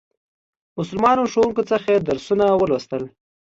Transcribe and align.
مسلمانو 0.77 1.29
ښوونکو 1.31 1.61
څخه 1.71 1.87
یې 1.93 1.99
درسونه 2.09 2.45
ولوستل. 2.53 3.03